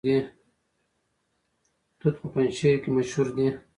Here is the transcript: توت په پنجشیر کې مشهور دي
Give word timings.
توت 1.99 2.15
په 2.21 2.27
پنجشیر 2.33 2.75
کې 2.83 2.89
مشهور 2.95 3.27
دي 3.37 3.47